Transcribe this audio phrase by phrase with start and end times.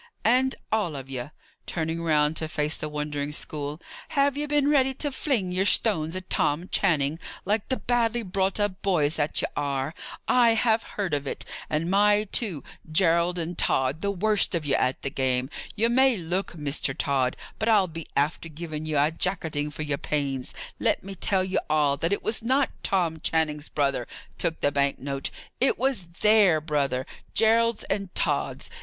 [0.25, 1.29] "And all of ye"
[1.67, 6.27] turning round to face the wondering school "have been ready to fling ye're stones at
[6.27, 9.93] Tom Channing, like the badly brought up boys that ye are.
[10.27, 11.45] I have heard of it.
[11.69, 15.51] And my two, Gerald and Tod, the worst of ye at the game.
[15.75, 16.95] You may look, Mr.
[16.97, 20.51] Tod, but I'll be after giving ye a jacketing for ye're pains.
[20.79, 24.07] Let me tell ye all, that it was not Tom Channing's brother
[24.39, 25.29] took the bank note;
[25.59, 27.05] it was their brother
[27.35, 28.71] Gerald's and Tod's!